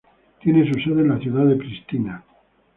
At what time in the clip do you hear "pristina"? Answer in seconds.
1.57-2.23